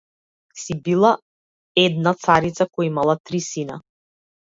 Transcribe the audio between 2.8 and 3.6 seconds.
имала три